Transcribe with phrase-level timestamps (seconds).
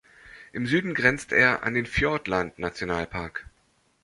[0.51, 3.45] Im Süden grenzt er an den Fiordland-Nationalpark.